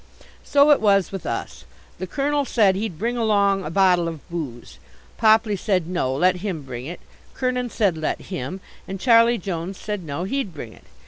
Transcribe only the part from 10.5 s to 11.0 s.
bring it.